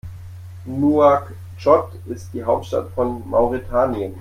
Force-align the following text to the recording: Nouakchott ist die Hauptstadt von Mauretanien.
Nouakchott 0.65 1.91
ist 2.07 2.33
die 2.33 2.43
Hauptstadt 2.43 2.89
von 2.95 3.21
Mauretanien. 3.29 4.15